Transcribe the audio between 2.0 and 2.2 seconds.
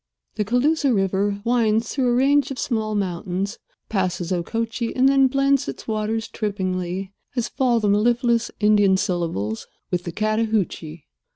a